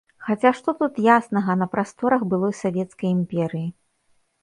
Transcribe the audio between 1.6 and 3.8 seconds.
на прасторах былой савецкай імперыі?